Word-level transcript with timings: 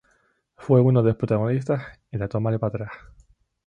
Fue 0.55 0.81
uno 0.81 1.03
de 1.03 1.09
los 1.09 1.15
protagonistas 1.17 1.85
en 2.09 2.21
la 2.21 2.27
toma 2.27 2.49
de 2.49 2.57
Patras. 2.57 2.89